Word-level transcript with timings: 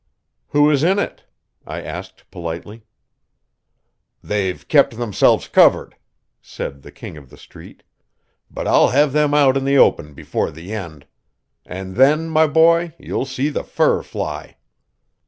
"Who 0.47 0.67
is 0.71 0.81
in 0.81 0.97
it?" 0.97 1.25
I 1.63 1.79
asked 1.83 2.25
politely. 2.31 2.81
"They've 4.23 4.67
kept 4.67 4.97
themselves 4.97 5.47
covered," 5.47 5.95
said 6.41 6.81
the 6.81 6.91
King 6.91 7.17
of 7.17 7.29
the 7.29 7.37
Street, 7.37 7.83
"but 8.49 8.67
I'll 8.67 8.89
have 8.89 9.13
them 9.13 9.35
out 9.35 9.55
in 9.55 9.63
the 9.63 9.77
open 9.77 10.15
before 10.15 10.49
the 10.49 10.73
end. 10.73 11.05
And 11.67 11.97
then, 11.97 12.29
my 12.29 12.47
boy, 12.47 12.95
you'll 12.97 13.25
see 13.27 13.49
the 13.49 13.63
fur 13.63 14.01
fly." 14.01 14.57